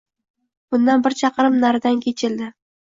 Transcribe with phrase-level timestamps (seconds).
[0.75, 2.55] Bundan bir chaqirim naridan kechildi